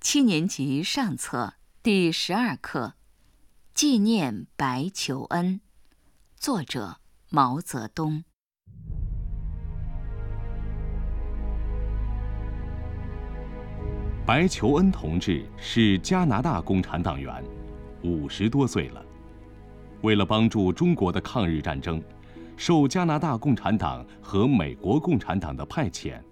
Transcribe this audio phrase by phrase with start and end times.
[0.00, 2.94] 七年级上册第十二课
[3.74, 5.56] 《纪念白求恩》，
[6.36, 6.98] 作者
[7.28, 8.22] 毛泽东。
[14.24, 17.44] 白求恩同志是加拿大共产党员，
[18.02, 19.04] 五十多岁了。
[20.02, 22.02] 为了帮助中国的抗日战争，
[22.56, 26.22] 受加拿大共产党和美国共产党的派遣，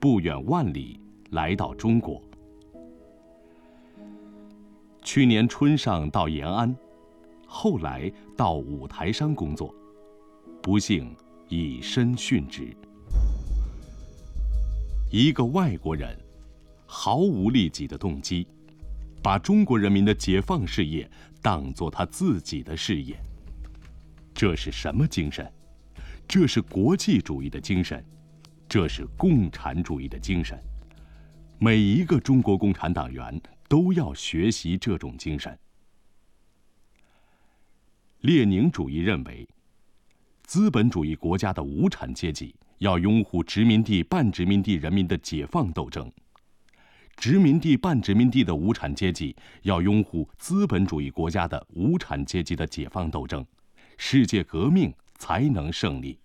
[0.00, 0.98] 不远万里
[1.32, 2.22] 来到中国。
[5.02, 6.74] 去年春上到延安，
[7.46, 9.74] 后来到五台山工作，
[10.62, 11.14] 不幸
[11.48, 12.74] 以身殉职。
[15.10, 16.16] 一个外国人，
[16.86, 18.46] 毫无利己的动机，
[19.22, 21.10] 把中国人民的解放事业
[21.42, 23.16] 当作他自己的事业。
[24.32, 25.50] 这是什么精神？
[26.28, 28.02] 这是国际主义的精神，
[28.68, 30.58] 这是共产主义的精神。
[31.64, 33.40] 每一个中国共产党员。
[33.68, 35.58] 都要学习这种精神。
[38.20, 39.48] 列宁主义认为，
[40.42, 46.12] 资本主义国家的无产阶级要拥护殖民地半殖民地人民的解放斗争，
[47.16, 53.42] 殖民地半殖民地的无产阶级要拥护资本主义国家的无产阶级的解放斗争，
[53.96, 56.18] 世界革命才能胜利。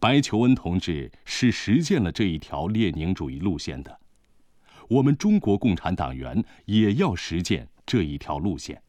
[0.00, 3.98] 白求恩同志是实践了这一条列宁主义路线的。
[4.88, 8.80] 我们中国共产党员也要实践这一条路线。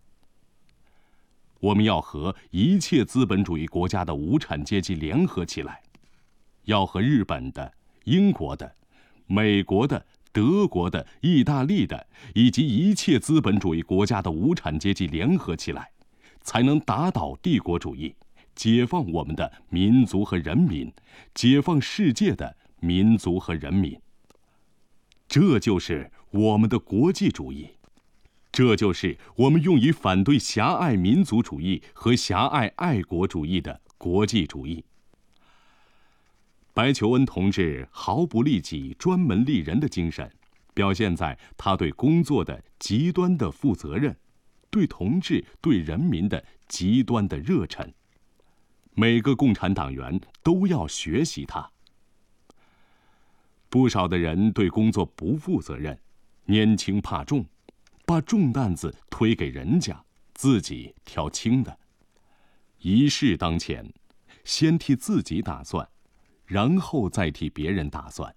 [1.60, 5.82] 我们要和一切资本主义国家的无产阶级联合起来，
[6.66, 7.74] 要和日本的、
[8.06, 8.74] 英国的、
[9.26, 15.92] 美国的、德国的、意大利的以及一切资本主义国家的无产阶级联合起来，
[16.42, 18.16] 才能打倒帝国主义，
[18.60, 20.92] 解放我们的民族和人民，
[21.34, 23.98] 解放世界的民族和人民。
[25.30, 27.70] 这就是我们的国际主义，
[28.52, 34.84] 这就是我们用以反对狭隘民族主义和狭隘爱国主义的国际主义。
[36.74, 40.30] 白求恩同志毫不利己、专门利人的精神，
[40.74, 44.18] 表现在他对工作的极端的负责任，
[44.70, 47.94] 对同志、对人民的极端的热忱。
[48.96, 51.72] 每个共产党员都要学习他。
[53.70, 55.98] 不少的人对工作不负责任，
[56.48, 57.46] 拈轻怕重，
[58.06, 61.78] 把重担子推给人家，自己挑轻的。
[62.80, 63.94] 一事当前，
[64.44, 65.88] 先替自己打算，
[66.46, 68.36] 然后再替别人打算。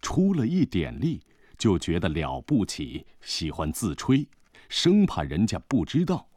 [0.00, 1.20] 出了一点力，
[1.58, 4.26] 就觉得了不起，喜欢自吹，
[4.68, 6.28] 生怕人家不知道。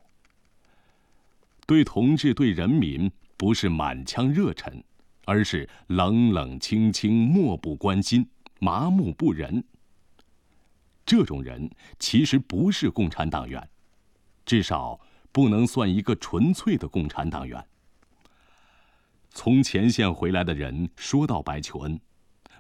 [1.66, 4.84] 对同志、对人民，不是满腔热忱。
[5.26, 8.28] 而是冷冷清清、漠不关心、
[8.60, 9.64] 麻木不仁。
[11.06, 11.70] 这种人
[12.00, 13.70] 其实不是共产党员，
[14.44, 15.00] 至少
[15.32, 17.64] 不能算一个纯粹的共产党员。
[19.30, 22.02] 从前线回来的人说到白求恩，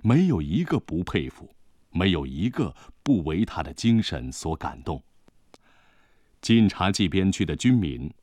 [0.03, 1.49] 没有一个不佩服，
[1.89, 5.01] 没有一个不为他的精神所感动。
[6.39, 8.13] 晋察冀边区的军民，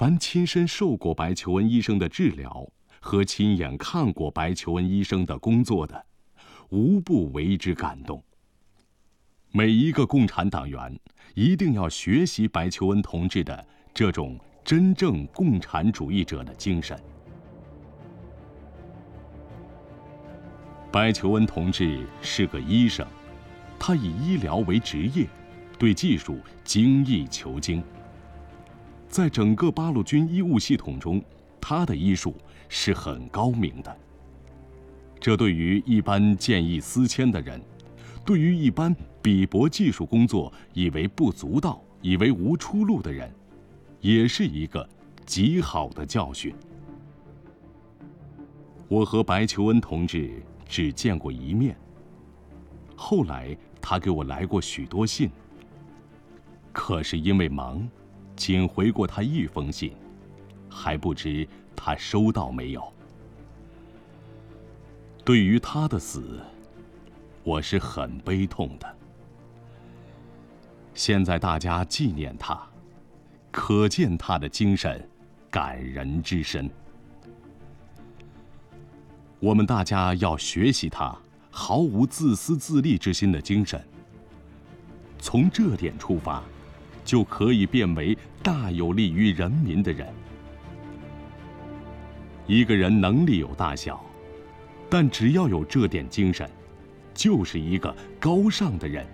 [0.00, 2.66] 凡亲身受过白求恩医生的治疗。
[3.00, 6.06] 和亲眼看过白求恩医生的工作的，
[6.70, 8.24] 无不为之感动。
[9.52, 10.98] 每一个共产党员
[11.34, 16.98] 一定要学习白求恩同志的这种真正共产主义者的精神。
[20.90, 23.06] 白求恩同志是个医生，
[23.78, 25.26] 他以医疗为职业，
[25.78, 27.84] 对技术精益求精。
[29.10, 31.22] 在整个八路军医务系统中，
[31.60, 32.34] 他的医术。
[32.72, 33.94] 是很高明的。
[35.18, 37.60] 这对于一般见异思迁的人，
[38.24, 43.28] 对于一般鄙薄技术工作以为不足道、以为无出路的人，
[44.00, 44.88] 也是一个
[45.26, 46.54] 极好的教训。
[48.86, 51.76] 我和白求恩同志只见过一面。
[52.94, 55.28] 后来他给我来过许多信，
[56.72, 57.84] 可是因为忙，
[58.40, 59.92] 仅回过他一封信，
[60.66, 61.46] 还不知。
[61.76, 62.92] 他收到没有？
[65.22, 66.40] 对于他的死，
[67.42, 68.96] 我是很悲痛的。
[70.94, 72.58] 现在大家纪念他，
[73.50, 75.06] 可见他的精神
[75.50, 76.68] 感人之深。
[79.38, 81.14] 我们大家要学习他
[81.50, 83.82] 毫无自私自利之心的精神。
[85.18, 86.42] 从这点出发，
[87.04, 90.06] 就可以变为大有利于人民的人。
[92.46, 94.04] 一个人能力有大小，
[94.88, 96.48] 但只要有这点精神，
[97.14, 99.06] 就是一个高尚的人，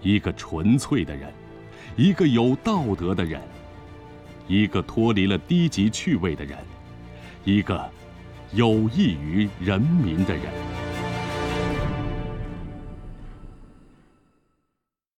[0.00, 1.30] 一个纯粹的人，
[1.96, 3.40] 一个有道德的人，
[4.48, 6.58] 一个脱离了低级趣味的人，
[7.44, 7.90] 一个
[8.52, 10.81] 有益于人民的人。